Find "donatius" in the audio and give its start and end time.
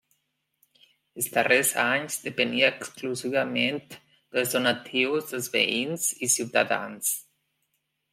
4.55-5.29